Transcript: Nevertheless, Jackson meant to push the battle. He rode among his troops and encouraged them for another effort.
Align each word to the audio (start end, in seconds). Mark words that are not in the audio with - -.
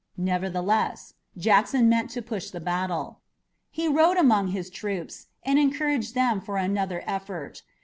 Nevertheless, 0.17 1.13
Jackson 1.37 1.87
meant 1.87 2.09
to 2.09 2.23
push 2.23 2.49
the 2.49 2.59
battle. 2.59 3.21
He 3.69 3.87
rode 3.87 4.17
among 4.17 4.47
his 4.47 4.71
troops 4.71 5.27
and 5.43 5.59
encouraged 5.59 6.15
them 6.15 6.41
for 6.41 6.57
another 6.57 7.03
effort. 7.05 7.61